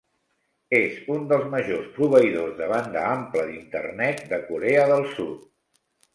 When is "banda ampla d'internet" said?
2.73-4.27